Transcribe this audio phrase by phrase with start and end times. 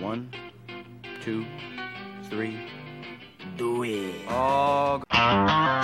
[0.00, 0.30] One,
[1.22, 1.44] two,
[2.30, 2.56] three.
[3.56, 4.14] Do it.
[4.28, 5.82] Oh.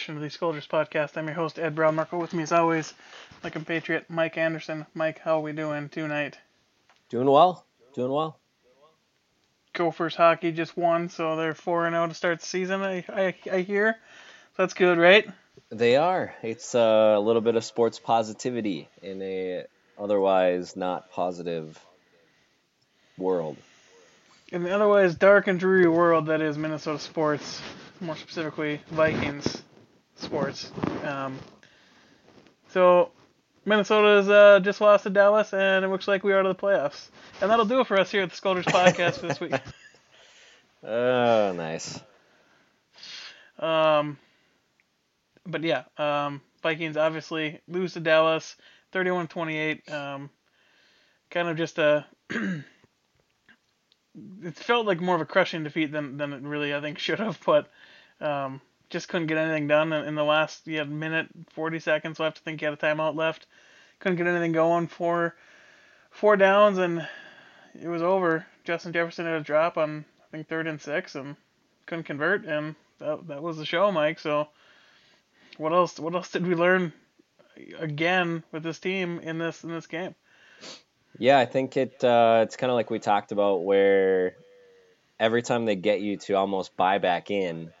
[0.00, 1.18] Edition of the Scolders Podcast.
[1.18, 1.94] I'm your host, Ed Brown.
[2.12, 2.94] With me as always,
[3.44, 4.86] my compatriot, Mike Anderson.
[4.94, 6.38] Mike, how are we doing tonight?
[7.10, 7.66] Doing well.
[7.94, 8.38] Doing well.
[9.74, 13.60] Gophers hockey just won, so they're 4 0 to start the season, I, I, I
[13.60, 13.98] hear.
[14.56, 15.28] So that's good, right?
[15.68, 16.34] They are.
[16.42, 19.66] It's a little bit of sports positivity in a
[19.98, 21.78] otherwise not positive
[23.18, 23.58] world.
[24.50, 27.60] In the otherwise dark and dreary world that is Minnesota sports,
[28.00, 29.62] more specifically Vikings
[30.22, 30.70] sports.
[31.04, 31.38] Um,
[32.68, 33.10] so
[33.64, 36.62] Minnesota's uh, just lost to Dallas, and it looks like we are out of the
[36.62, 37.08] playoffs.
[37.40, 39.54] And that'll do it for us here at the Scolders Podcast for this week.
[40.82, 42.00] Oh, nice.
[43.58, 44.16] Um,
[45.44, 48.56] but yeah, um, Vikings obviously lose to Dallas,
[48.94, 49.92] 31-28.
[49.92, 50.30] Um,
[51.30, 52.06] kind of just a.
[52.30, 52.64] it
[54.54, 57.38] felt like more of a crushing defeat than than it really I think should have,
[57.44, 57.70] but
[58.20, 58.60] um,
[58.90, 60.66] just couldn't get anything done in, the last.
[60.66, 62.38] You had minute 40 seconds left.
[62.38, 63.46] I think you had a timeout left.
[64.00, 65.34] Couldn't get anything going for
[66.10, 67.06] four downs, and
[67.80, 68.44] it was over.
[68.64, 71.36] Justin Jefferson had a drop on I think third and six, and
[71.86, 74.18] couldn't convert, and that that was the show, Mike.
[74.18, 74.48] So
[75.56, 75.98] what else?
[75.98, 76.92] What else did we learn
[77.78, 80.14] again with this team in this in this game?
[81.18, 82.02] Yeah, I think it.
[82.02, 84.36] Uh, it's kind of like we talked about, where
[85.18, 87.72] every time they get you to almost buy back in,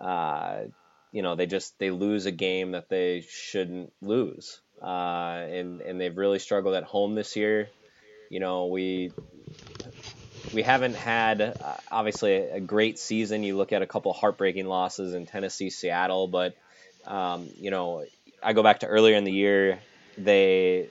[0.00, 0.62] uh,
[1.12, 6.00] you know, they just they lose a game that they shouldn't lose, uh, and and
[6.00, 7.68] they've really struggled at home this year.
[8.30, 9.12] You know, we
[10.54, 13.42] we haven't had uh, obviously a, great season.
[13.42, 16.54] You look at a couple heartbreaking losses in Tennessee, Seattle, but
[17.06, 18.04] um, you know,
[18.42, 19.80] I go back to earlier in the year.
[20.16, 20.88] They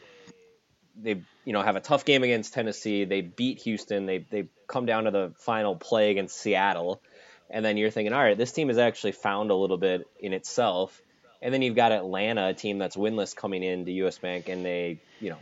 [1.01, 3.05] they you know have a tough game against Tennessee.
[3.05, 4.05] They beat Houston.
[4.05, 7.01] They they come down to the final play against Seattle,
[7.49, 10.33] and then you're thinking, all right, this team has actually found a little bit in
[10.33, 11.01] itself.
[11.41, 14.99] And then you've got Atlanta, a team that's winless coming into US Bank, and they
[15.21, 15.37] you know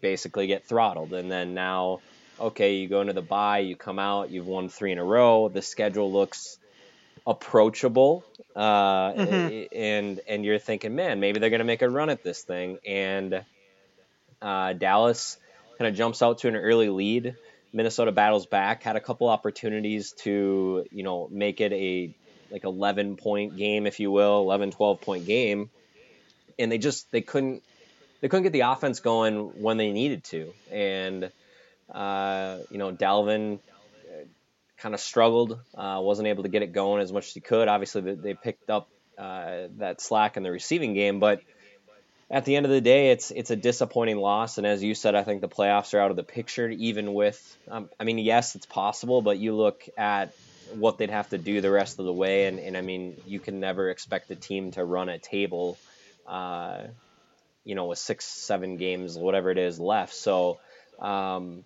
[0.00, 1.12] basically get throttled.
[1.14, 2.00] And then now,
[2.38, 5.48] okay, you go into the bye, you come out, you've won three in a row.
[5.48, 6.58] The schedule looks
[7.26, 8.24] approachable,
[8.56, 9.68] uh, Mhm.
[9.72, 12.78] and and you're thinking, man, maybe they're gonna make a run at this thing.
[12.86, 13.44] And
[14.40, 15.36] uh, Dallas
[15.78, 17.36] kind of jumps out to an early lead.
[17.72, 22.14] Minnesota battles back, had a couple opportunities to, you know, make it a
[22.50, 25.70] like 11 point game, if you will, 11, 12 point game.
[26.58, 27.62] And they just, they couldn't,
[28.20, 30.52] they couldn't get the offense going when they needed to.
[30.72, 31.30] And,
[31.92, 33.60] uh, you know, Dalvin
[34.78, 37.68] kind of struggled, uh, wasn't able to get it going as much as he could.
[37.68, 41.40] Obviously, they, they picked up uh, that slack in the receiving game, but
[42.30, 44.58] at the end of the day, it's it's a disappointing loss.
[44.58, 46.68] And as you said, I think the playoffs are out of the picture.
[46.68, 50.34] Even with, um, I mean, yes, it's possible, but you look at
[50.74, 53.40] what they'd have to do the rest of the way, and, and I mean, you
[53.40, 55.78] can never expect a team to run a table,
[56.26, 56.82] uh,
[57.64, 60.12] you know, with six, seven games, whatever it is left.
[60.12, 60.58] So,
[60.98, 61.64] um,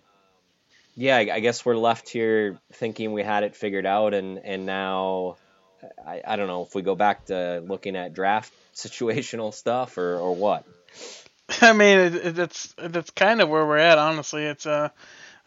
[0.95, 4.65] yeah, I, I guess we're left here thinking we had it figured out, and and
[4.65, 5.35] now.
[6.05, 10.17] I, I don't know if we go back to looking at draft situational stuff or,
[10.17, 10.65] or what.
[11.61, 14.43] I mean, it, it, that's that's kind of where we're at, honestly.
[14.45, 14.89] It's uh,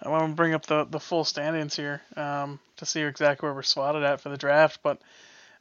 [0.03, 3.55] I want to bring up the the full standings here um, to see exactly where
[3.55, 5.01] we're slotted at for the draft, but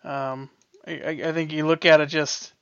[0.03, 0.49] um,
[0.85, 2.53] I, I I think you look at it just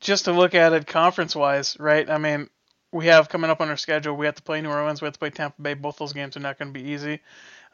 [0.00, 2.08] just to look at it conference wise, right?
[2.08, 2.48] I mean,
[2.92, 4.16] we have coming up on our schedule.
[4.16, 5.00] We have to play New Orleans.
[5.00, 5.74] We have to play Tampa Bay.
[5.74, 7.20] Both those games are not going to be easy.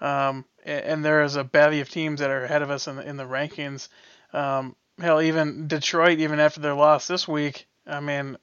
[0.00, 3.08] Um, and there is a bevy of teams that are ahead of us in the,
[3.08, 3.88] in the rankings.
[4.32, 8.37] Um, hell, even Detroit, even after their loss this week, I mean,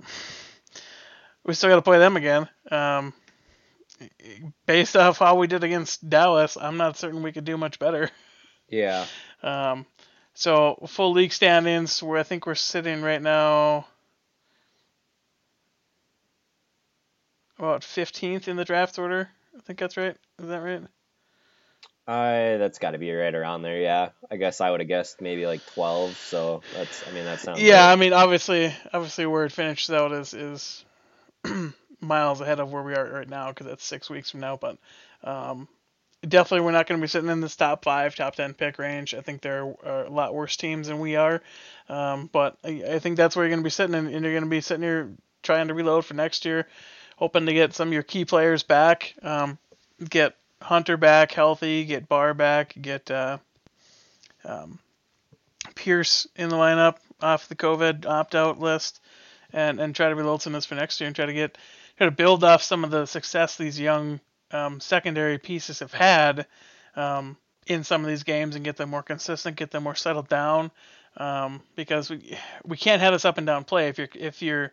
[1.44, 2.48] we still got to play them again.
[2.70, 3.12] Um,
[4.66, 8.10] based off how we did against Dallas, I'm not certain we could do much better.
[8.68, 9.06] Yeah.
[9.42, 9.86] Um,
[10.34, 13.86] so full league standings, where I think we're sitting right now,
[17.58, 19.30] about 15th in the draft order.
[19.60, 20.16] I think that's right.
[20.38, 20.82] Is that right?
[22.08, 23.78] I that's got to be right around there.
[23.78, 26.16] Yeah, I guess I would have guessed maybe like twelve.
[26.16, 30.12] So that's I mean that sounds Yeah, I mean, obviously, obviously, where it finishes out
[30.12, 30.84] is is
[32.00, 34.56] miles ahead of where we are right now because that's six weeks from now.
[34.56, 34.78] But
[35.22, 35.68] um,
[36.26, 39.12] definitely, we're not going to be sitting in this top five, top ten pick range.
[39.12, 41.42] I think there are a lot worse teams than we are.
[41.90, 44.32] Um, but I, I, think that's where you're going to be sitting, and, and you're
[44.32, 45.12] going to be sitting here
[45.42, 46.66] trying to reload for next year,
[47.20, 49.58] hoping to get some of your key players back, um,
[50.08, 53.36] get Hunter back healthy, get Barr back, get uh,
[54.42, 54.78] um,
[55.74, 59.00] Pierce in the lineup off the COVID opt out list,
[59.52, 61.58] and and try to reload some of this for next year and try to get
[61.98, 64.18] try to build off some of the success these young
[64.50, 66.46] um, secondary pieces have had
[66.96, 67.36] um,
[67.66, 70.70] in some of these games and get them more consistent, get them more settled down.
[71.18, 74.72] Um, because we we can't have this up and down play if you're if you're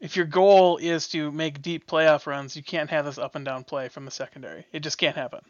[0.00, 3.44] if your goal is to make deep playoff runs, you can't have this up and
[3.44, 4.66] down play from the secondary.
[4.72, 5.40] It just can't happen.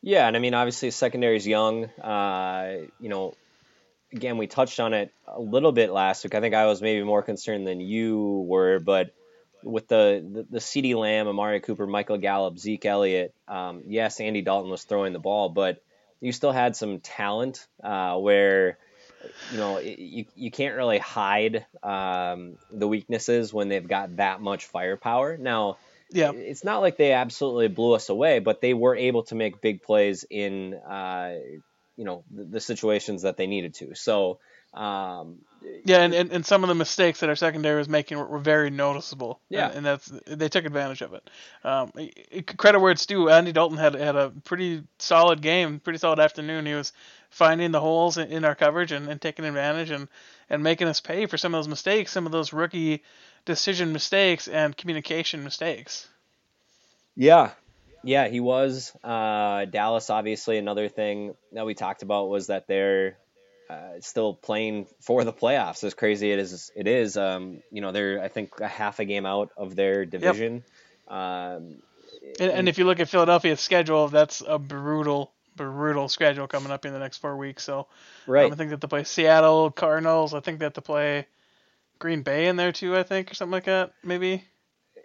[0.00, 1.86] Yeah, and I mean, obviously, secondary is young.
[2.00, 3.34] Uh, you know,
[4.12, 6.34] again, we touched on it a little bit last week.
[6.34, 9.12] I think I was maybe more concerned than you were, but
[9.62, 14.40] with the the, the CeeDee Lamb, Amari Cooper, Michael Gallup, Zeke Elliott, um, yes, Andy
[14.40, 15.82] Dalton was throwing the ball, but
[16.20, 18.78] you still had some talent uh, where
[19.50, 24.66] you know, you, you can't really hide um, the weaknesses when they've got that much
[24.66, 25.36] firepower.
[25.36, 25.78] Now,
[26.10, 29.60] yeah, it's not like they absolutely blew us away, but they were able to make
[29.60, 31.34] big plays in, uh,
[31.96, 33.94] you know, the, the, situations that they needed to.
[33.94, 34.38] So,
[34.72, 35.38] um,
[35.84, 38.38] yeah, and, and, and, some of the mistakes that our secondary was making were, were
[38.38, 39.40] very noticeable.
[39.48, 41.28] Yeah, and, and, that's they took advantage of it.
[41.64, 41.92] Um,
[42.56, 43.28] credit where it's due.
[43.28, 46.64] Andy Dalton had had a pretty solid game, pretty solid afternoon.
[46.64, 46.92] He was
[47.30, 50.08] finding the holes in, in our coverage and, and taking advantage and
[50.50, 53.02] and making us pay for some of those mistakes, some of those rookie
[53.44, 56.08] decision mistakes and communication mistakes.
[57.14, 57.50] Yeah,
[58.02, 58.94] yeah, he was.
[59.02, 63.16] Uh, Dallas, obviously, another thing that we talked about was that they're
[63.68, 65.84] uh, still playing for the playoffs.
[65.84, 67.16] As crazy it is, it is.
[67.16, 70.64] Um, you know, they're I think a half a game out of their division.
[71.10, 71.18] Yep.
[71.18, 71.82] Um,
[72.40, 75.32] and, and, if you look at Philadelphia's schedule, that's a brutal,
[75.64, 77.64] brutal schedule coming up in the next four weeks.
[77.64, 77.86] So,
[78.26, 78.46] right.
[78.46, 80.34] Um, I think that to play Seattle Cardinals.
[80.34, 81.26] I think they have to play
[81.98, 82.96] Green Bay in there too.
[82.96, 83.92] I think or something like that.
[84.02, 84.44] Maybe.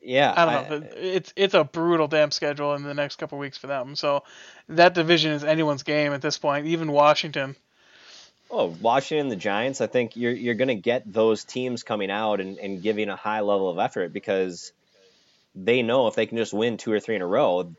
[0.02, 0.88] Yeah, I don't know.
[0.88, 3.96] I, it's it's a brutal damn schedule in the next couple weeks for them.
[3.96, 4.24] So
[4.70, 6.66] that division is anyone's game at this point.
[6.66, 7.56] Even Washington
[8.56, 9.82] Oh, Washington, the Giants.
[9.82, 13.16] I think you're you're going to get those teams coming out and, and giving a
[13.16, 14.72] high level of effort because
[15.56, 17.74] they know if they can just win two or three in a row,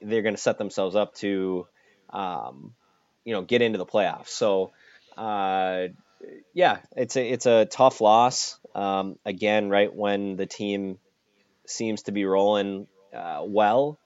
[0.00, 1.66] they're going to set themselves up to,
[2.12, 2.74] um,
[3.24, 4.28] you know, get into the playoffs.
[4.28, 4.72] So,
[5.16, 5.88] uh,
[6.52, 8.58] yeah, it's a it's a tough loss.
[8.74, 10.98] Um, again, right when the team
[11.66, 13.98] seems to be rolling uh, well,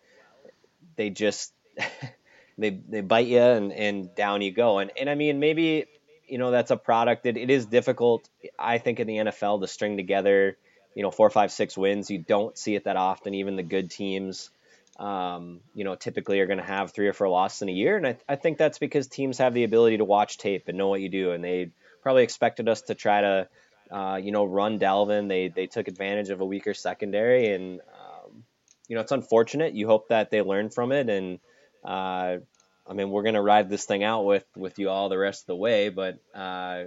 [0.97, 1.53] they just
[2.59, 4.79] they they bite you and, and down you go.
[4.79, 5.87] And and I mean maybe
[6.27, 8.29] you know that's a product that it is difficult
[8.59, 10.56] i think in the nfl to string together
[10.95, 13.91] you know four five six wins you don't see it that often even the good
[13.91, 14.51] teams
[14.99, 17.96] um, you know typically are going to have three or four losses in a year.
[17.96, 20.88] And I, I think that's because teams have the ability to watch tape and know
[20.88, 21.32] what you do.
[21.32, 21.70] And they
[22.02, 23.49] probably expected us to try to
[23.91, 25.29] uh, you know run Dalvin.
[25.29, 27.52] They they took advantage of a weaker secondary.
[27.52, 28.44] And um,
[28.88, 29.75] you know it's unfortunate.
[29.75, 31.08] You hope that they learn from it.
[31.08, 31.38] And
[31.85, 32.38] uh,
[32.87, 35.46] I mean, we're gonna ride this thing out with with you all the rest of
[35.49, 36.85] the way, but uh,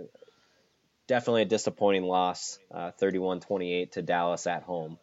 [1.07, 4.97] definitely a disappointing loss, uh, 31-28 to Dallas at home.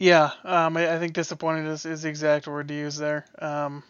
[0.00, 3.26] Yeah, um, I, I, think disappointed is, is the exact word to use there.
[3.38, 3.82] Um,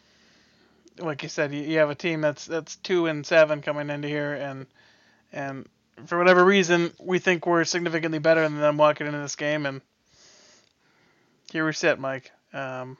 [0.98, 4.08] like you said, you, you, have a team that's that's two and seven coming into
[4.08, 4.66] here, and
[5.32, 5.68] and
[6.06, 9.82] for whatever reason, we think we're significantly better than them walking into this game, and
[11.52, 12.32] here we sit, Mike.
[12.52, 12.98] Um,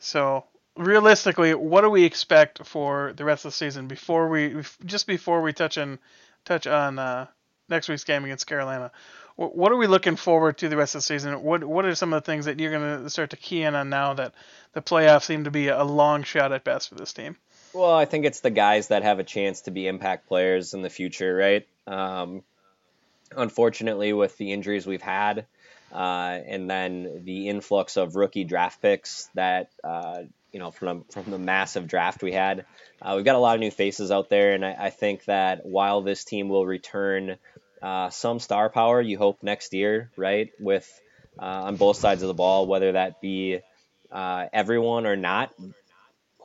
[0.00, 4.56] so realistically, what do we expect for the rest of the season before we
[4.86, 6.00] just before we touch on
[6.44, 7.26] touch on uh,
[7.68, 8.90] next week's game against Carolina?
[9.36, 11.42] What are we looking forward to the rest of the season?
[11.42, 13.74] What what are some of the things that you're going to start to key in
[13.74, 14.34] on now that
[14.72, 17.36] the playoffs seem to be a long shot at best for this team?
[17.72, 20.82] Well, I think it's the guys that have a chance to be impact players in
[20.82, 21.66] the future, right?
[21.86, 22.42] Um,
[23.36, 25.46] unfortunately, with the injuries we've had,
[25.92, 30.22] uh, and then the influx of rookie draft picks that uh,
[30.52, 32.64] you know from from the massive draft we had.
[33.00, 35.64] Uh, we've got a lot of new faces out there, and I, I think that
[35.64, 37.36] while this team will return
[37.82, 40.88] uh, some star power, you hope next year, right, with
[41.38, 43.60] uh, on both sides of the ball, whether that be
[44.10, 45.54] uh, everyone or not,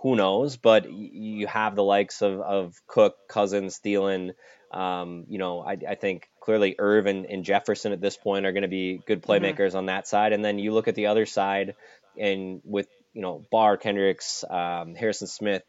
[0.01, 0.57] who knows?
[0.57, 4.33] But you have the likes of, of Cook, Cousins, Thielen.
[4.71, 8.51] Um, you know, I, I, think clearly Irv and, and, Jefferson at this point are
[8.51, 9.31] going to be good mm-hmm.
[9.31, 9.77] playmakers mm-hmm.
[9.77, 10.33] on that side.
[10.33, 11.75] And then you look at the other side,
[12.17, 15.63] and with you know, Barr, Kendricks, um, Harrison Smith,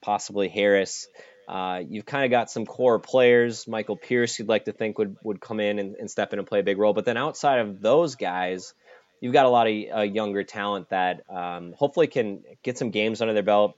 [0.00, 1.06] possibly Harris.
[1.50, 3.66] Uh, you've kind of got some core players.
[3.66, 6.46] Michael Pierce, you'd like to think would would come in and, and step in and
[6.46, 6.92] play a big role.
[6.92, 8.72] But then outside of those guys,
[9.20, 13.20] you've got a lot of uh, younger talent that um, hopefully can get some games
[13.20, 13.76] under their belt,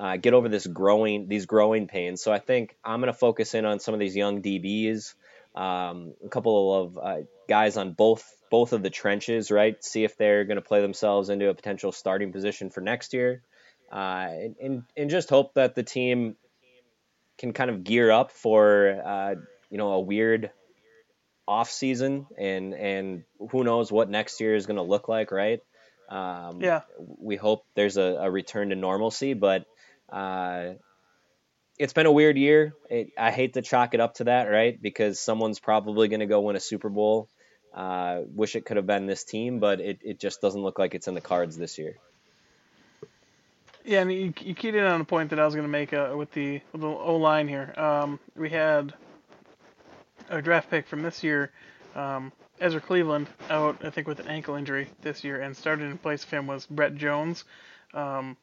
[0.00, 2.20] uh, get over this growing these growing pains.
[2.20, 5.14] So I think I'm going to focus in on some of these young DBs,
[5.54, 7.16] um, a couple of uh,
[7.48, 9.76] guys on both both of the trenches, right?
[9.84, 13.44] See if they're going to play themselves into a potential starting position for next year,
[13.92, 16.34] uh, and, and and just hope that the team
[17.42, 19.34] can kind of gear up for uh,
[19.68, 20.50] you know a weird
[21.46, 25.60] off season and and who knows what next year is going to look like, right?
[26.08, 26.82] Um, Yeah.
[27.18, 29.66] We hope there's a, a return to normalcy, but
[30.08, 30.74] uh,
[31.78, 32.74] it's been a weird year.
[32.88, 34.80] It, I hate to chalk it up to that, right?
[34.80, 37.28] Because someone's probably going to go win a Super Bowl.
[37.74, 40.94] Uh, wish it could have been this team, but it, it just doesn't look like
[40.94, 41.96] it's in the cards this year.
[43.84, 45.92] Yeah, and you, you keyed in on a point that I was going to make
[45.92, 47.74] uh, with the the O line here.
[47.76, 48.94] Um, we had
[50.28, 51.50] a draft pick from this year,
[51.96, 55.98] um, Ezra Cleveland, out I think with an ankle injury this year, and started in
[55.98, 57.44] place of him was Brett Jones,
[57.92, 58.36] um,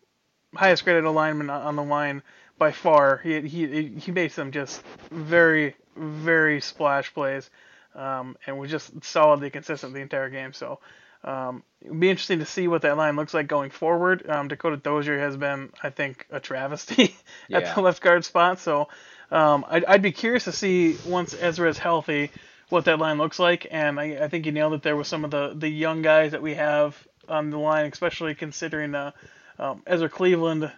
[0.56, 2.22] highest graded lineman on the line
[2.58, 3.18] by far.
[3.18, 7.50] He he he made some just very very splash plays,
[7.96, 10.54] um, and was just solidly consistent the entire game.
[10.54, 10.80] So.
[11.24, 14.28] Um, it'd be interesting to see what that line looks like going forward.
[14.30, 17.16] Um, Dakota Dozier has been, I think, a travesty
[17.54, 17.74] at Yeah.
[17.74, 18.60] the left guard spot.
[18.60, 18.90] So
[19.32, 22.32] um, I'd, I'd be curious to see once Ezra is healthy
[22.70, 23.68] what that line looks like.
[23.72, 26.32] And I, I think you nailed it there with some of the, the young guys
[26.32, 26.96] that we have
[27.28, 29.12] on the line, especially considering uh,
[29.58, 30.72] um, Ezra Cleveland.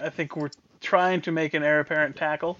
[0.00, 2.58] I think we're trying to make an heir apparent tackle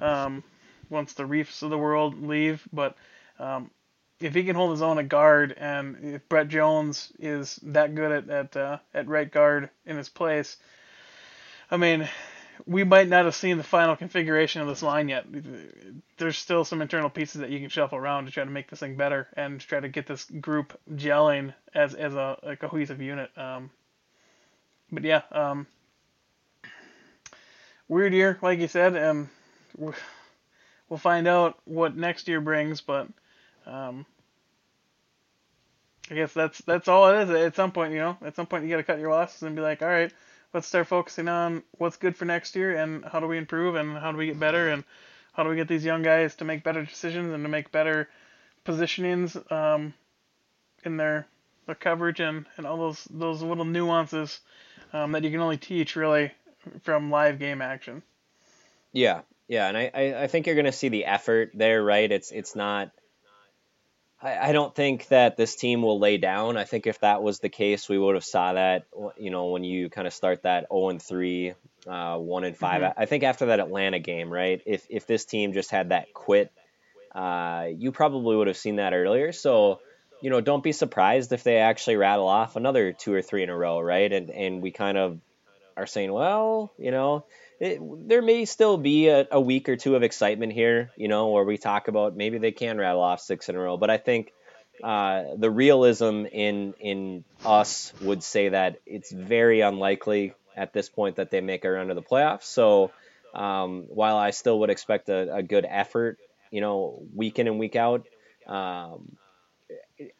[0.00, 0.42] um,
[0.90, 2.96] once the Reiffs of the world leave, but
[3.38, 3.70] um,
[4.20, 8.12] if he can hold his own at guard, and if Brett Jones is that good
[8.12, 10.56] at at, uh, at right guard in his place,
[11.70, 12.08] I mean,
[12.64, 15.26] we might not have seen the final configuration of this line yet.
[16.16, 18.80] There's still some internal pieces that you can shuffle around to try to make this
[18.80, 23.30] thing better and try to get this group gelling as as a, a cohesive unit.
[23.36, 23.70] Um,
[24.90, 25.66] but yeah, um,
[27.88, 29.28] weird year, like you said, and
[29.76, 32.80] we'll find out what next year brings.
[32.80, 33.08] But
[33.66, 34.06] um,
[36.10, 37.30] I guess that's that's all it is.
[37.30, 39.56] At some point, you know, at some point you got to cut your losses and
[39.56, 40.12] be like, all right,
[40.54, 43.96] let's start focusing on what's good for next year and how do we improve and
[43.96, 44.84] how do we get better and
[45.32, 48.08] how do we get these young guys to make better decisions and to make better
[48.64, 49.92] positionings um,
[50.84, 51.26] in their
[51.66, 54.40] their coverage and, and all those those little nuances
[54.92, 56.30] um, that you can only teach really
[56.82, 58.02] from live game action.
[58.92, 62.10] Yeah, yeah, and I, I, I think you're going to see the effort there, right?
[62.10, 62.90] It's it's not.
[64.22, 66.56] I, I don't think that this team will lay down.
[66.56, 68.86] I think if that was the case, we would have saw that.
[69.18, 71.54] You know, when you kind of start that 0 and 3,
[71.86, 72.82] uh, 1 and 5.
[72.82, 72.94] Mhm.
[72.96, 74.60] I think after that Atlanta game, right?
[74.66, 76.50] If if this team just had that quit,
[77.14, 79.32] uh, you probably would have seen that earlier.
[79.32, 79.80] So.
[80.22, 83.50] You know, don't be surprised if they actually rattle off another two or three in
[83.50, 84.10] a row, right?
[84.10, 85.20] And and we kind of
[85.76, 87.26] are saying, well, you know,
[87.60, 91.28] it, there may still be a, a week or two of excitement here, you know,
[91.28, 93.76] where we talk about maybe they can rattle off six in a row.
[93.76, 94.32] But I think
[94.82, 101.16] uh, the realism in in us would say that it's very unlikely at this point
[101.16, 102.44] that they make a run to the playoffs.
[102.44, 102.90] So
[103.34, 106.18] um, while I still would expect a, a good effort,
[106.50, 108.06] you know, week in and week out,
[108.46, 109.16] um,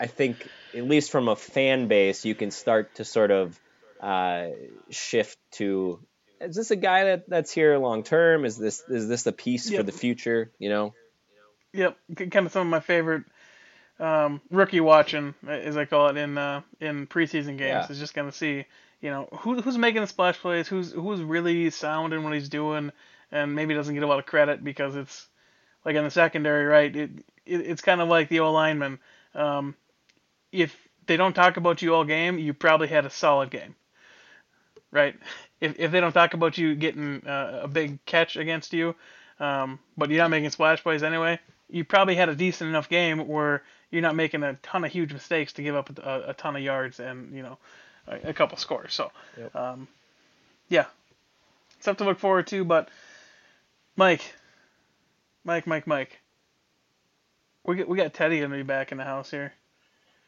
[0.00, 3.59] I think at least from a fan base, you can start to sort of
[4.00, 4.49] uh,
[4.90, 6.00] shift to
[6.40, 8.45] is this a guy that, that's here long term?
[8.45, 9.78] Is this is this a piece Yep.
[9.78, 10.50] for the future?
[10.59, 10.95] You know?
[11.73, 11.99] Yep,
[12.31, 13.25] kind of some of my favorite
[13.99, 17.87] um, rookie watching, as I call it in uh, in preseason games, Yeah.
[17.90, 18.64] is just gonna see,
[19.00, 22.49] you know, who, who's making the splash plays, who's who's really sound in what he's
[22.49, 22.93] doing,
[23.31, 25.28] and maybe doesn't get a lot of credit because it's
[25.85, 26.95] like in the secondary, right?
[26.95, 27.11] It,
[27.45, 28.99] it it's kind of like the O lineman.
[29.35, 29.75] Um,
[30.52, 30.75] if
[31.07, 33.75] they don't talk about you all game, you probably had a solid game,
[34.90, 35.14] right?
[35.60, 38.94] If if they don't talk about you getting uh, a big catch against you,
[39.40, 41.38] um, but you're not making splash plays anyway,
[41.70, 45.12] you probably had a decent enough game where you're not making a ton of huge
[45.12, 47.58] mistakes to give up a, a ton of yards and you know
[48.06, 48.92] a, a couple scores.
[48.92, 49.56] So, Yep.
[49.56, 49.88] um,
[50.68, 50.86] yeah,
[51.80, 52.64] stuff to look forward to.
[52.64, 52.88] But
[53.96, 54.34] Mike,
[55.44, 56.20] Mike, Mike, Mike,
[57.64, 59.52] we got, we got Teddy gonna be back in the house here.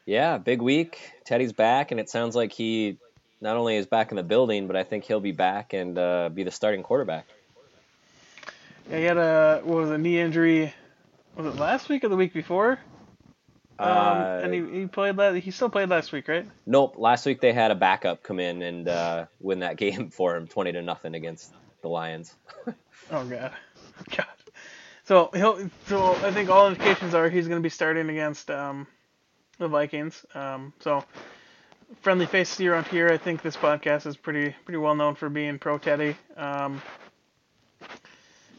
[0.06, 1.12] Yeah, big week.
[1.26, 2.97] Teddy's back, and it sounds like he
[3.40, 6.28] not only is back in the building, but I think he'll be back and uh,
[6.33, 7.26] be the starting quarterback.
[8.90, 10.73] Yeah, he had a what was a knee injury.
[11.37, 12.78] Was it last week or the week before?
[13.78, 15.37] Um, Uh, and he, he played last.
[15.37, 16.47] He still played last week, right?
[16.66, 16.97] Nope.
[16.99, 20.49] Last week they had a backup come in and uh, win that game for him,
[20.49, 21.52] twenty to nothing against
[21.83, 22.35] the Lions.
[23.11, 23.52] Oh god.
[24.16, 24.26] God.
[25.04, 25.71] So he'll.
[25.87, 28.87] So I think all indications are he's going to be starting against um,
[29.59, 30.26] the Vikings.
[30.35, 31.02] Um, so
[32.02, 33.09] friendly faces around here.
[33.09, 36.16] I think this podcast is pretty pretty well known for being pro Teddy.
[36.37, 36.83] Um,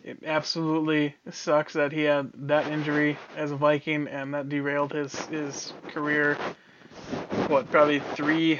[0.04, 5.14] it absolutely sucks that he had that injury as a Viking and that derailed his
[5.28, 6.36] his career.
[7.48, 8.60] What probably three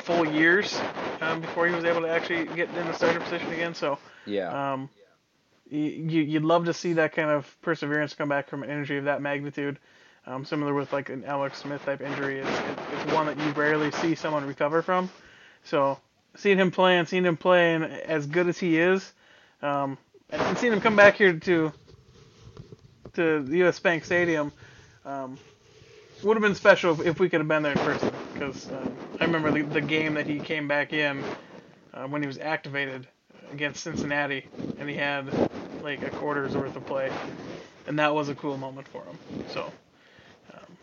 [0.00, 0.78] full years
[1.20, 3.74] um, before he was able to actually get in the starter position again.
[3.74, 4.72] So Yeah.
[4.72, 4.88] um,
[5.70, 9.04] you, you'd love to see that kind of perseverance come back from an injury of
[9.04, 9.78] that magnitude.
[10.26, 13.50] Um, similar with like an Alex Smith type injury, it's, it, it's one that you
[13.52, 15.10] rarely see someone recover from.
[15.64, 15.98] So
[16.36, 19.12] seeing him play and seeing him playing as good as he is,
[19.62, 19.98] um,
[20.30, 21.72] and seeing him come back here to
[23.14, 23.78] to the U.S.
[23.78, 24.52] Bank Stadium,
[25.04, 25.38] um,
[26.22, 28.10] would have been special if, if we could have been there in person.
[28.32, 31.22] Because um, I remember the, the game that he came back in
[31.92, 33.06] uh, when he was activated
[33.52, 34.46] against Cincinnati,
[34.78, 35.28] and he had
[35.82, 37.12] like a quarter's worth of play,
[37.86, 39.18] and that was a cool moment for him.
[39.48, 39.70] So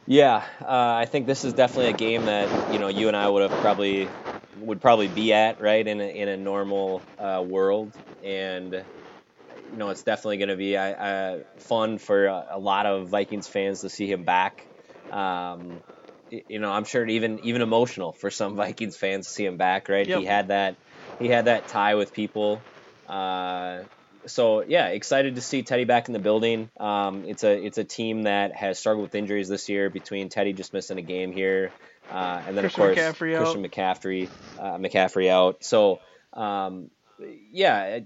[0.09, 0.65] Yeah, uh,
[0.97, 3.59] I think this is definitely a game that you know you and I would have
[3.59, 4.15] probably
[4.55, 9.89] would probably be at right in a, in a normal uh, world, and you know
[9.89, 13.81] it's definitely going to be uh, uh, fun for a, a lot of Vikings fans
[13.81, 14.67] to see him back.
[15.11, 15.83] Um,
[16.31, 19.89] you know, I'm sure even even emotional for some Vikings fans to see him back.
[19.89, 20.21] Right, Yep.
[20.21, 20.77] he had that
[21.19, 22.67] he had that tie with people.
[23.07, 23.83] Uh,
[24.25, 26.69] so yeah, excited to see Teddy back in the building.
[26.79, 29.89] Um, it's a it's a team that has struggled with injuries this year.
[29.89, 31.71] Between Teddy just missing a game here,
[32.11, 33.41] uh, and then Christian of course McCaffrey out.
[33.41, 35.63] Christian McCaffrey uh, McCaffrey out.
[35.63, 35.99] So
[36.33, 36.89] um,
[37.51, 37.99] yeah,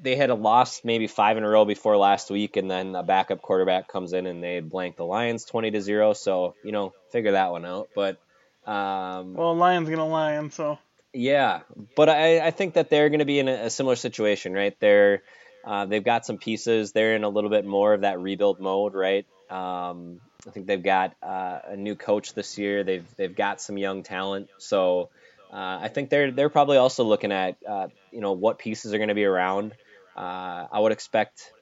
[0.00, 3.02] they had a loss maybe five in a row before last week, and then a
[3.02, 6.12] backup quarterback comes in and they blank the Lions twenty to zero.
[6.12, 7.88] So you know figure that one out.
[7.94, 8.18] But
[8.66, 10.78] um, well, Lion's gonna lion, so
[11.12, 11.60] yeah,
[11.94, 14.74] but I, I think that they're going to be in a, a similar situation, right?
[14.80, 15.22] They're
[15.64, 16.92] uh, they've got some pieces.
[16.92, 19.26] They're in a little bit more of that rebuild mode, right?
[19.50, 22.82] Um, I think they've got uh, a new coach this year.
[22.84, 25.10] They've they've got some young talent, so
[25.52, 28.98] uh, I think they're they're probably also looking at uh, you know what pieces are
[28.98, 29.72] going to be around.
[30.16, 31.52] Uh, I would expect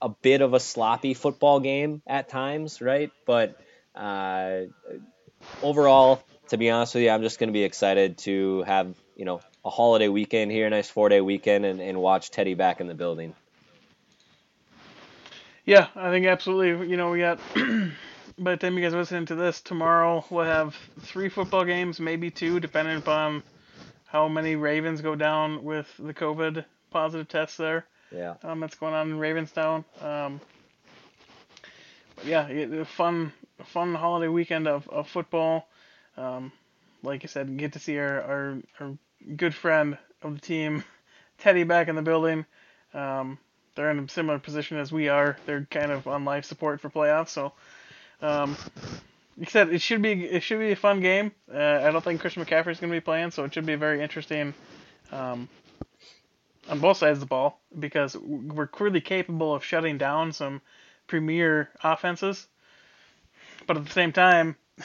[0.00, 3.10] a bit of a sloppy football game at times, right?
[3.24, 3.58] But
[3.94, 4.62] uh,
[5.62, 9.24] overall, to be honest with you, I'm just going to be excited to have you
[9.24, 12.80] know a holiday weekend here, a nice four day weekend, and, and watch Teddy back
[12.80, 13.34] in the building.
[15.64, 16.88] yeah, I think absolutely.
[16.88, 17.38] You know, we got
[18.38, 22.00] by the time you guys are listening to this tomorrow, we'll have three football games,
[22.00, 23.42] maybe two, depending upon
[24.06, 27.86] how many Ravens go down with the COVID positive tests there.
[28.10, 29.84] Yeah, um, that's going on in Ravenstown.
[30.02, 30.40] Um,
[32.16, 33.32] but yeah, it, a fun,
[33.64, 35.68] fun holiday weekend of, of football.
[36.16, 36.52] Um,
[37.02, 38.98] like I said, get to see our, our, our
[39.36, 40.84] good friend of the team,
[41.38, 42.46] Teddy, back in the building.
[42.94, 43.38] Um,
[43.74, 45.36] they're in a similar position as we are.
[45.46, 47.30] They're kind of on life support for playoffs.
[47.30, 47.52] So,
[48.20, 48.56] um,
[49.48, 51.32] said, it should be it should be a fun game.
[51.52, 53.74] Uh, I don't think Christian McCaffrey is going to be playing, so it should be
[53.74, 54.54] very interesting.
[55.10, 55.48] Um,
[56.68, 60.60] on both sides of the ball because we're clearly capable of shutting down some
[61.06, 62.46] premier offenses,
[63.66, 64.56] but at the same time,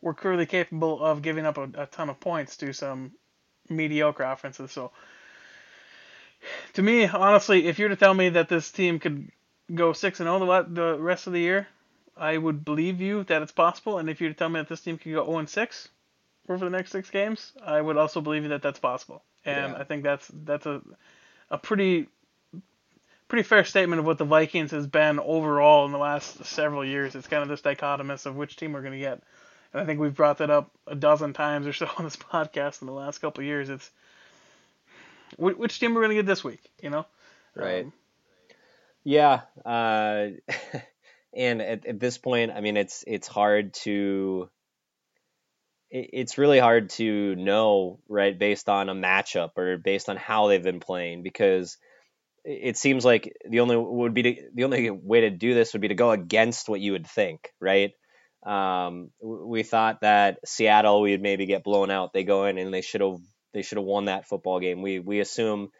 [0.00, 3.12] we're clearly capable of giving up a, a ton of points to some
[3.70, 4.72] mediocre offenses.
[4.72, 4.92] So,
[6.74, 9.30] to me, honestly, if you were to tell me that this team could
[9.74, 11.68] go six and zero the the rest of the year,
[12.16, 13.98] I would believe you that it's possible.
[13.98, 15.88] And if you were to tell me that this team could go zero and six
[16.48, 19.22] over the next six games, I would also believe you that that's possible.
[19.44, 19.80] And Yeah.
[19.80, 20.82] I think that's that's a
[21.50, 22.08] a pretty
[23.28, 27.14] pretty fair statement of what the Vikings has been overall in the last several years.
[27.14, 29.22] It's kind of this dichotomous of which team we're going to get.
[29.72, 32.80] And I think we've brought that up a dozen times or so on this podcast
[32.82, 33.68] in the last couple of years.
[33.68, 33.90] It's
[35.36, 37.06] wh- which team we're going to get this week, you know?
[37.54, 37.86] right.
[37.86, 37.92] Um,
[39.04, 40.28] Yeah, uh,
[41.34, 44.50] and at, at this point, I mean, it's it's hard to
[45.90, 50.48] it- it's really hard to know, right, based on a matchup or based on how
[50.48, 51.78] they've been playing, because
[52.44, 55.72] it it seems like the only would be to, the only way to do this
[55.72, 57.92] would be to go against what you would think, right?
[58.44, 62.12] Um, we thought that Seattle we would maybe get blown out.
[62.12, 63.18] They go in and they should have
[63.52, 64.82] they should have won that football game.
[64.82, 65.70] We we assume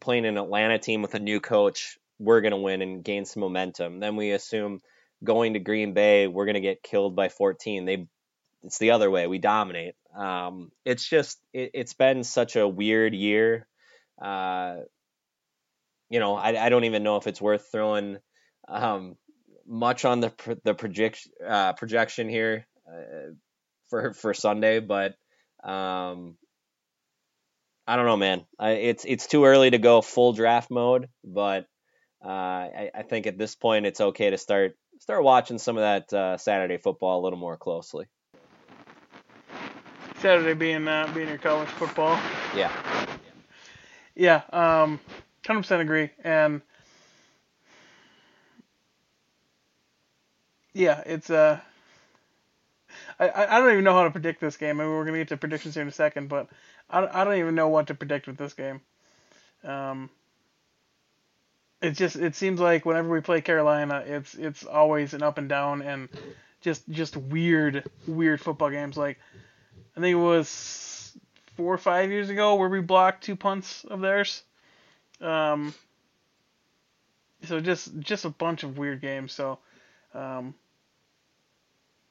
[0.00, 3.40] playing an Atlanta team with a new coach, we're going to win and gain some
[3.40, 4.00] momentum.
[4.00, 4.80] Then we assume
[5.24, 7.84] going to Green Bay, we're going to get killed by 14.
[7.84, 8.06] They
[8.64, 9.26] it's the other way.
[9.26, 9.94] We dominate.
[10.16, 13.66] Um, it's just it, it's been such a weird year.
[14.20, 14.76] Uh,
[16.10, 18.18] you know, I, I don't even know if it's worth throwing
[18.68, 19.16] um,
[19.66, 20.32] much on the
[20.64, 23.32] the projection uh, projection here uh,
[23.88, 25.14] for for Sunday, but
[25.62, 26.36] um,
[27.86, 28.44] I don't know, man.
[28.58, 31.66] I, it's it's too early to go full draft mode, but
[32.24, 35.82] uh, I, I think at this point it's okay to start start watching some of
[35.82, 38.06] that uh, Saturday football a little more closely.
[40.20, 42.18] Saturday being uh, being your college football.
[42.54, 42.70] Yeah.
[44.14, 45.00] Yeah, um,
[45.46, 46.60] hundred percent agree, and
[50.74, 51.60] yeah, it's uh,
[53.18, 54.80] I I don't even know how to predict this game.
[54.80, 56.48] I mean, we're gonna get to predictions here in a second, but
[56.90, 58.80] I I don't even know what to predict with this game.
[59.64, 60.10] Um,
[61.80, 65.48] it just it seems like whenever we play Carolina, it's it's always an up and
[65.48, 66.08] down and
[66.60, 68.96] just just weird weird football games.
[68.96, 69.18] Like
[69.96, 71.16] I think it was
[71.56, 74.42] four or five years ago where we blocked two punts of theirs.
[75.20, 75.74] Um,
[77.44, 79.32] so just just a bunch of weird games.
[79.32, 79.58] So
[80.14, 80.54] um,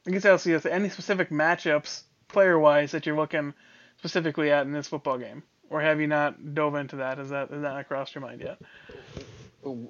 [0.08, 3.54] I guess I'll see if any specific matchups player wise that you're looking
[3.98, 7.20] specifically at in this football game, or have you not dove into that?
[7.20, 8.58] Is that is that not crossed your mind yet?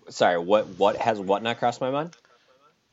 [0.09, 2.15] Sorry, what what has what not crossed my mind?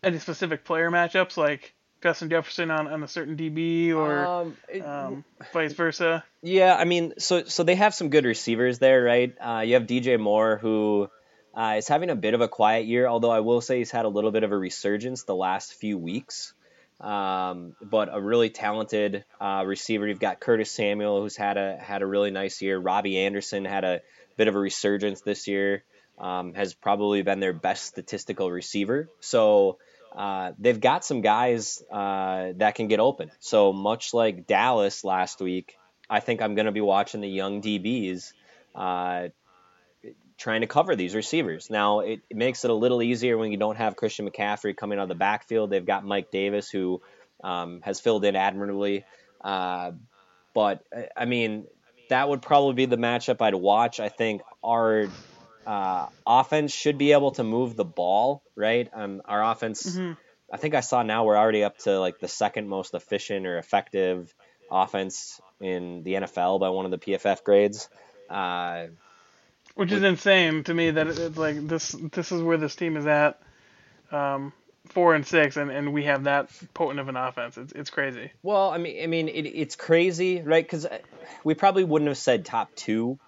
[0.03, 4.83] Any specific player matchups like Justin Jefferson on, on a certain DB or Um, it-
[4.87, 6.25] um, vice versa?
[6.41, 9.35] Yeah, I mean, so so they have some good receivers there, right?
[9.41, 11.11] Uh, you have DJ Moore who
[11.53, 14.05] uh, is having a bit of a quiet year, although I will say he's had
[14.05, 16.55] a little bit of a resurgence the last few weeks.
[17.01, 20.07] Um, but a really talented uh, receiver.
[20.07, 22.79] You've got Curtis Samuel, who's had a had a really nice year.
[22.79, 24.01] Robbie Anderson had a
[24.37, 25.85] bit of a resurgence this year.
[26.19, 29.09] Um, has probably been their best statistical receiver.
[29.21, 29.79] So
[30.17, 33.31] uh, they've got some guys uh, that can get open.
[33.39, 35.77] So much like Dallas last week,
[36.11, 38.33] I think I'm going to be watching the young DBs
[38.75, 39.29] uh,
[40.39, 41.69] trying to cover these receivers.
[41.69, 44.99] Now, it, it makes it a little easier when you don't have Christian McCaffrey coming
[44.99, 45.71] out of the backfield.
[45.71, 47.03] They've got Mike Davis, who
[47.43, 49.05] um, has filled in admirably.
[49.41, 49.93] Uh,
[50.55, 50.83] but,
[51.17, 51.67] I- mean,
[52.09, 54.01] that would probably be the matchup I'd watch.
[54.01, 55.09] I think our
[55.67, 58.89] uh, offense should be able to move the ball, right?
[58.95, 60.17] Um, our offense, Mhm.
[60.51, 63.59] I think I saw now we're already up to like the second most efficient or
[63.59, 64.33] effective
[64.71, 67.91] offense in the NFL by one of the PFF grades.
[68.31, 68.87] Uh,
[69.79, 73.07] Which is insane to me that it's like this this is where this team is
[73.07, 73.41] at,
[74.11, 74.53] um,
[74.87, 77.57] four and six, and, and we have that potent of an offense.
[77.57, 78.33] It's it's crazy.
[78.43, 80.65] well, I mean, I mean, it, it's crazy, right?
[80.65, 80.85] Because
[81.45, 83.21] we probably wouldn't have said top two,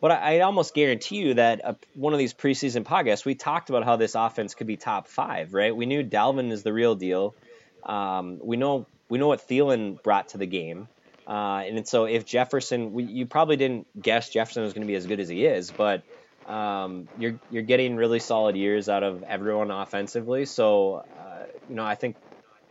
[0.00, 3.68] but I, I almost guarantee you that uh one of these preseason podcasts we talked
[3.68, 5.74] about how this offense could be top five, right?
[5.74, 7.34] We knew Dalvin is the real deal.
[7.82, 10.86] Um, we know we know what Thielen brought to the game.
[11.26, 14.94] Uh, and so if Jefferson, we, you probably didn't guess Jefferson was going to be
[14.94, 16.04] as good as he is, but
[16.46, 20.44] um, you're you're getting really solid years out of everyone offensively.
[20.44, 22.16] So uh, you know I think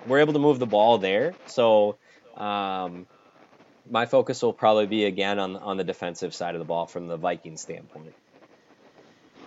[0.07, 1.33] we're able to move the ball there.
[1.47, 1.97] So
[2.37, 3.07] um,
[3.89, 7.07] my focus will probably be again on on the defensive side of the ball from
[7.07, 8.13] the Vikings standpoint.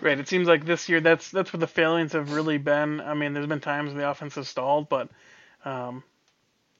[0.01, 0.19] Right.
[0.19, 3.01] It seems like this year that's that's where the failings have really been.
[3.01, 5.09] I mean, there's been times the offense has stalled, but
[5.65, 6.05] um,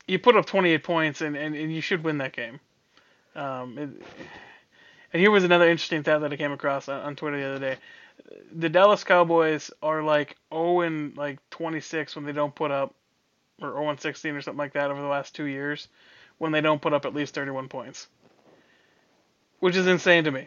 [0.09, 2.59] you put up 28 points and, and, and you should win that game.
[3.37, 3.91] Um, it,
[5.13, 7.59] and here was another interesting stat that I came across on, on Twitter the other
[7.59, 7.77] day.
[8.53, 12.95] The Dallas Cowboys are like 0 and like 26 when they don't put up,
[13.63, 15.89] or 0 and 16 or something like that over the last two years,
[16.39, 18.09] when they don't put up at least 31 points,
[19.61, 20.47] which is insane to me.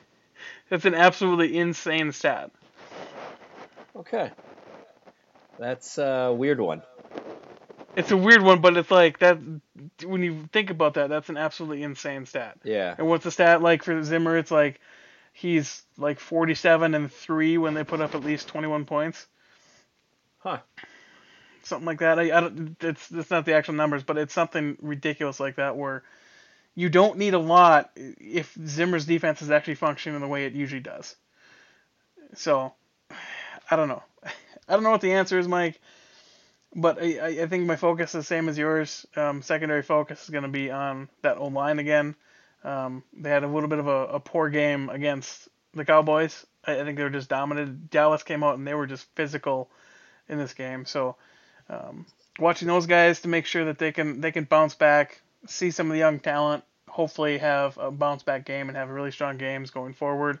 [0.68, 2.50] That's an absolutely insane stat.
[3.94, 4.30] Okay,
[5.58, 6.82] that's a weird one.
[7.96, 9.38] It's a weird one, but it's like that.
[10.04, 12.58] When you think about that, that's an absolutely insane stat.
[12.64, 12.94] Yeah.
[12.98, 14.36] And what's the stat like for Zimmer?
[14.36, 14.80] It's like
[15.32, 19.26] he's like 47 and three when they put up at least 21 points,
[20.38, 20.58] Huh.
[21.64, 22.18] something like that.
[22.18, 22.76] I, I don't.
[22.80, 26.02] It's it's not the actual numbers, but it's something ridiculous like that where
[26.74, 30.80] you don't need a lot if Zimmer's defense is actually functioning the way it usually
[30.80, 31.16] does.
[32.34, 32.74] So,
[33.70, 34.02] I don't know.
[34.68, 35.80] I don't know what the answer is, Mike.
[36.76, 39.06] But I, I- think my focus is the same as yours.
[39.16, 42.14] Um, secondary focus is going to be on that O line again.
[42.64, 46.44] Um, they had a little bit of a, a poor game against the Cowboys.
[46.64, 47.90] I, I think they were just dominated.
[47.90, 49.70] Dallas came out and they were just physical
[50.28, 50.84] in this game.
[50.84, 51.16] So
[51.70, 52.04] um,
[52.38, 55.86] watching those guys to make sure that they can they can bounce back, see some
[55.86, 59.70] of the young talent, hopefully have a bounce back game and have really strong games
[59.70, 60.40] going forward.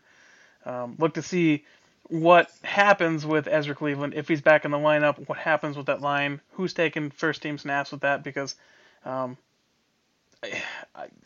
[0.66, 1.64] Um, look to see
[2.08, 5.28] what happens with Ezra Cleveland if he's back in the lineup.
[5.28, 6.40] What happens with that line?
[6.52, 8.22] Who's taking first team snaps with that?
[8.22, 8.54] Because
[9.04, 9.36] um,
[10.42, 10.62] I,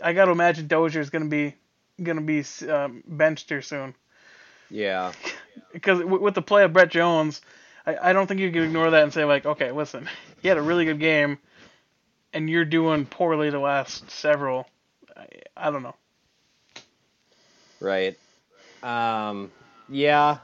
[0.02, 1.54] I, got to imagine Dozier is going to be
[2.02, 3.94] going to be um, benched here soon.
[4.70, 5.12] Yeah.
[5.72, 7.42] Because w- with the play of Brett Jones,
[7.86, 10.08] I, I don't think you can ignore that and say like, okay, listen,
[10.40, 11.38] he had a really good game,
[12.32, 14.66] and you're doing poorly the last several.
[15.16, 15.96] I, I don't know.
[17.80, 18.18] Right.
[18.82, 19.50] Um,
[19.90, 20.38] yeah.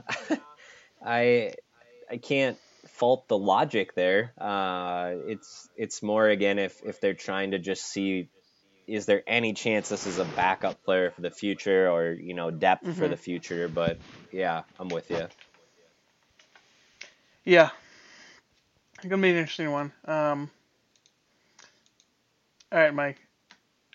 [1.04, 1.52] I
[2.10, 4.32] I can't fault the logic there.
[4.38, 8.28] Uh, it's it's more again if if they're trying to just see
[8.86, 12.50] is there any chance this is a backup player for the future or you know
[12.50, 12.98] depth mm-hmm.
[12.98, 13.68] for the future.
[13.68, 13.98] But
[14.32, 15.26] yeah, I'm with you.
[17.44, 17.70] Yeah,
[18.96, 19.92] it's gonna be an interesting one.
[20.04, 20.50] Um,
[22.72, 23.18] all right, Mike.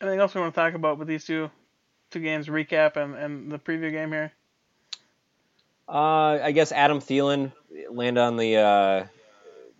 [0.01, 1.51] Anything else we want to talk about with these two
[2.09, 4.31] two games recap and, and the preview game here?
[5.91, 7.51] Uh, I guess Adam Thielen
[7.89, 9.05] landed on the uh,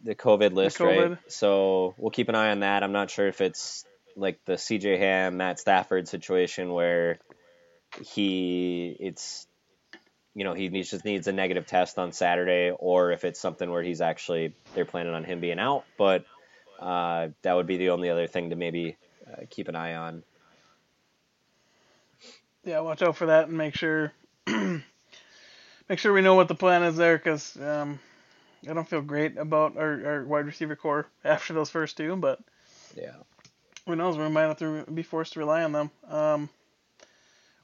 [0.04, 1.10] the COVID list, the COVID.
[1.12, 1.18] right?
[1.28, 2.84] So we'll keep an eye on that.
[2.84, 3.86] I'm not sure if it's
[4.18, 7.20] like the CJ Ham, Matt Stafford situation where
[8.04, 9.48] he it's
[10.34, 13.72] you know he needs, just needs a negative test on Saturday, or if it's something
[13.72, 15.86] where he's actually they're planning on him being out.
[15.98, 16.26] But
[16.78, 20.24] uh, that would be the only other thing to maybe uh, keep an eye on.
[22.66, 24.12] Yeah, watch out for that and make sure
[25.92, 28.00] make sure we know what the plan is there because um,
[28.66, 32.40] I don't feel great about our, our wide receiver corps after those first two, but
[32.96, 33.16] yeah,
[33.86, 34.18] who knows?
[34.18, 35.92] We might have to be forced to rely on them.
[36.08, 36.50] Um,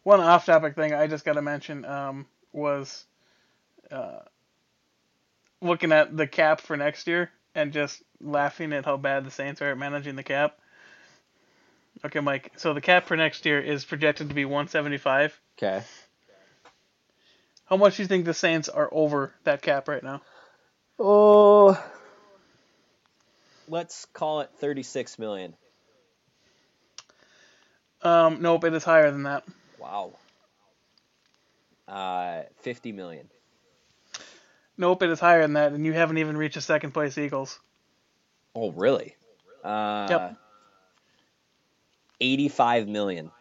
[0.03, 3.05] one off-topic thing I just got to mention um, was
[3.91, 4.19] uh,
[5.61, 9.61] looking at the cap for next year and just laughing at how bad the Saints
[9.61, 10.59] are at managing the cap.
[12.03, 12.51] Okay, Mike.
[12.57, 15.39] So the cap for next year is projected to be 175.
[15.57, 15.81] Okay.
[17.67, 20.21] How much do you think the Saints are over that cap right now?
[20.99, 21.81] Oh,
[23.67, 25.53] let's call it 36 million.
[28.01, 29.43] Um, nope, it is higher than that.
[29.79, 30.13] Wow.
[31.87, 33.29] Uh, 50 million.
[34.77, 37.59] Nope, it is higher than that, and you haven't even reached the second place Eagles.
[38.55, 39.15] Oh, really?
[39.63, 40.35] Uh, yep.
[42.21, 43.31] 85 million.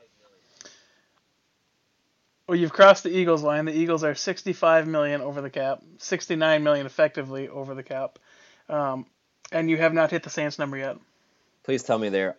[2.46, 3.64] Well, you've crossed the Eagles line.
[3.64, 8.18] The Eagles are 65 million over the cap, 69 million effectively over the cap,
[8.68, 9.06] um,
[9.50, 10.96] and you have not hit the Saints number yet.
[11.64, 12.36] Please tell me they're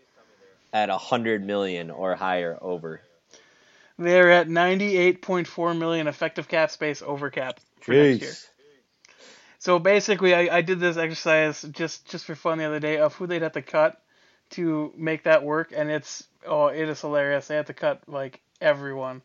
[0.72, 3.02] at 100 million or higher over.
[4.00, 8.12] They're at 98.4 million effective cap space over cap for Jeez.
[8.12, 8.34] next year.
[9.60, 13.16] So basically, I, I did this exercise just just for fun the other day of
[13.16, 14.00] who they'd have to cut
[14.52, 17.48] to make that work, and it's oh, it is hilarious.
[17.48, 19.22] They have to cut like everyone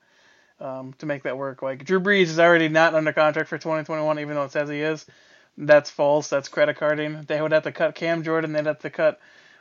[0.61, 1.62] um, to make that work.
[1.62, 4.81] Like Drew Brees is already not under contract for 2021, even though it says he
[4.81, 5.07] is.
[5.57, 6.29] That's false.
[6.29, 7.25] That's credit carding.
[7.27, 8.53] They would have to cut Cam Jordan.
[8.53, 9.21] They'd have to cut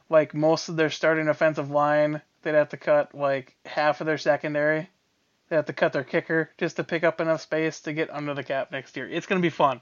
[0.10, 2.22] like most of their starting offensive line.
[2.44, 4.90] They'd have to cut like half of their secondary.
[5.50, 8.34] They have to cut their kicker just to pick up enough space to get under
[8.34, 9.10] the cap next year.
[9.10, 9.82] It's gonna be fun.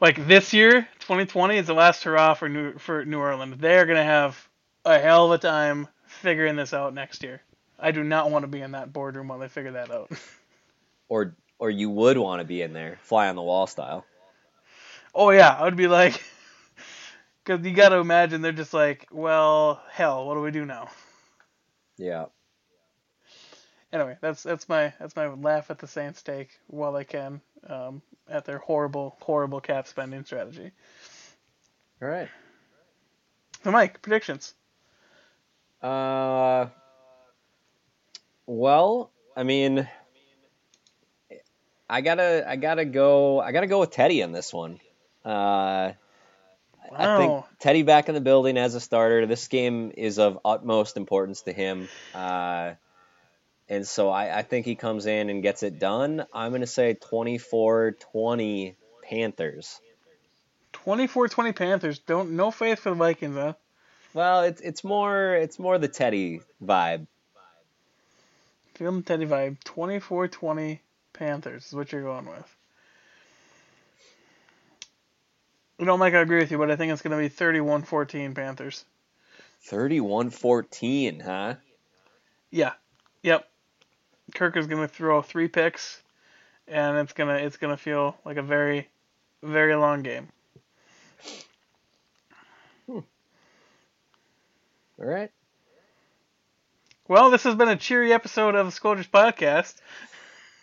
[0.00, 3.56] Like this year, 2020 is the last hurrah for New for New Orleans.
[3.58, 4.48] They are gonna have
[4.84, 7.42] a hell of a time figuring this out next year.
[7.78, 10.10] I do not want to be in that boardroom while they figure that out.
[11.08, 14.04] or or you would want to be in there, fly on the wall style.
[15.14, 16.22] Oh yeah, I would be like,
[17.44, 20.90] because you got to imagine they're just like, well, hell, what do we do now?
[21.96, 22.26] Yeah
[23.92, 28.02] anyway, that's that's my that's my laugh at the Saints take while I can um,
[28.28, 30.72] at their horrible horrible cap spending strategy.
[32.02, 32.28] All right.
[33.64, 34.54] So, Mike, predictions.
[35.82, 36.66] Uh,
[38.46, 39.88] well, I mean,
[41.88, 44.80] I gotta I gotta go I gotta go with Teddy in this one.
[45.24, 45.92] Uh,
[46.90, 46.96] wow.
[46.96, 49.26] I think Teddy back in the building as a starter.
[49.26, 51.88] This game is of utmost importance to him.
[52.14, 52.72] Uh,
[53.68, 56.24] and so I, I think he comes in and gets it done.
[56.32, 59.80] I'm going to say 24 20 Panthers.
[60.72, 61.98] 24 20 Panthers.
[61.98, 63.54] Don't No faith for the Vikings, huh?
[64.14, 67.06] Well, it's it's more it's more the Teddy vibe.
[68.76, 69.62] Feeling Teddy vibe.
[69.64, 70.80] 24 20
[71.12, 72.56] Panthers is what you're going with.
[75.78, 77.82] You know, Mike, I agree with you, but I think it's going to be 31
[77.82, 78.84] 14 Panthers.
[79.62, 81.54] 31 14, huh?
[82.50, 82.72] Yeah.
[83.22, 83.48] Yep.
[84.34, 86.02] Kirk is gonna throw three picks,
[86.68, 88.88] and it's gonna it's gonna feel like a very
[89.42, 90.28] very long game.
[92.86, 93.00] Hmm.
[94.98, 95.30] All right.
[97.08, 99.76] Well, this has been a cheery episode of the Scolders podcast.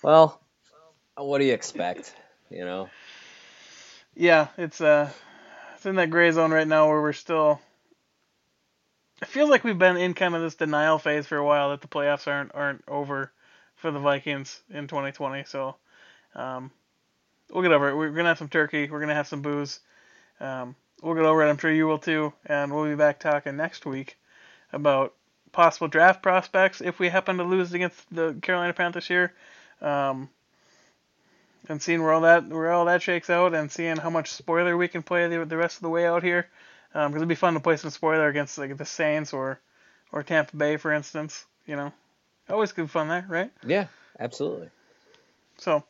[0.02, 0.42] Well,
[1.16, 2.14] what do you expect?
[2.50, 2.90] You know.
[4.14, 5.10] Yeah, it's uh,
[5.76, 7.62] it's in that gray zone right now where we're still.
[9.22, 11.80] It feels like we've been in kind of this denial phase for a while that
[11.80, 13.32] the playoffs aren't aren't over
[13.78, 15.46] for the Vikings in 2020.
[15.46, 15.78] So
[16.36, 16.72] um,
[17.54, 17.96] we'll get over it.
[17.96, 18.90] We're gonna have some turkey.
[18.90, 19.80] We're gonna have some booze.
[20.42, 21.50] Um, we'll get over it.
[21.50, 22.34] I'm sure you will too.
[22.46, 24.18] And we'll be back talking next week
[24.74, 25.14] about
[25.54, 29.32] possible draft prospects if we happen to lose against the Carolina Panthers here.
[29.82, 30.30] Um,
[31.70, 34.76] and seeing where all that where all that shakes out, and seeing how much spoiler
[34.76, 36.48] we can play the, the rest of the way out here.
[36.92, 39.60] Because it'd be fun to play some spoiler against like the Saints or
[40.12, 41.46] or Tampa Bay, for instance.
[41.66, 41.94] You know,
[42.50, 43.52] always good fun there, right?
[43.66, 43.88] Yeah,
[44.20, 44.70] absolutely.
[45.58, 45.84] So,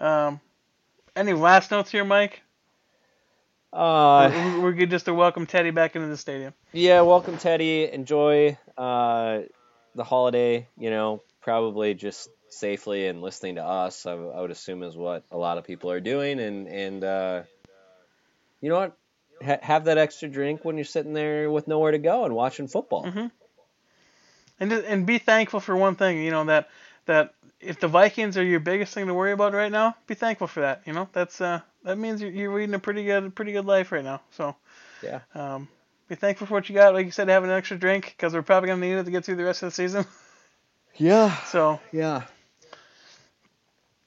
[0.00, 0.40] um,
[1.14, 2.42] any last notes here, Mike?
[3.72, 6.52] Uh, we're, we're good just to welcome Teddy back into the stadium.
[6.72, 7.90] yeah, welcome Teddy.
[7.90, 9.40] Enjoy uh,
[9.94, 10.66] the holiday.
[10.76, 14.06] You know, probably just safely and listening to us.
[14.06, 17.42] I, I would assume is what a lot of people are doing, and and uh,
[18.60, 18.96] you know what,
[19.44, 22.66] ha- have that extra drink when you're sitting there with nowhere to go and watching
[22.66, 23.04] football.
[23.04, 23.26] Mm-hmm.
[24.58, 26.68] And and be thankful for one thing, you know that
[27.06, 30.46] that if the Vikings are your biggest thing to worry about right now, be thankful
[30.46, 30.82] for that.
[30.86, 33.92] You know that's uh that means you're, you're leading a pretty good pretty good life
[33.92, 34.20] right now.
[34.32, 34.54] So
[35.02, 35.20] Yeah.
[35.34, 35.68] um,
[36.08, 36.94] be thankful for what you got.
[36.94, 39.24] Like you said, have an extra drink because we're probably gonna need it to get
[39.24, 40.04] through the rest of the season.
[40.96, 41.34] Yeah.
[41.46, 42.22] So Yeah.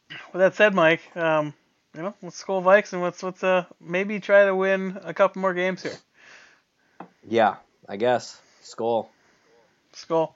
[0.10, 1.54] with that said, Mike, um,
[1.96, 5.42] you know let's go Vikes and let's let's uh maybe try to win a couple
[5.42, 5.98] more games here.
[7.28, 7.56] Yeah.
[7.88, 8.40] I guess.
[8.64, 9.08] Skol.
[9.94, 10.34] Skol.